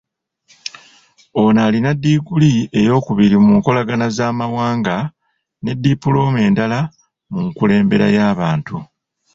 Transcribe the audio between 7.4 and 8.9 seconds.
nkulembera y’abantu.